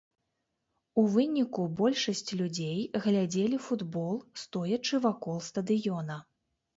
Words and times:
У 0.99 1.01
выніку 1.15 1.65
большасць 1.81 2.33
людзей 2.39 2.79
глядзелі 3.03 3.59
футбол, 3.67 4.17
стоячы 4.45 4.95
вакол 5.05 5.37
стадыёна. 5.49 6.17